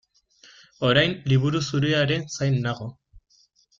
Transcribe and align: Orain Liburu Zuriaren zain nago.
Orain 0.87 1.13
Liburu 1.33 1.61
Zuriaren 1.67 2.25
zain 2.39 2.59
nago. 2.65 2.89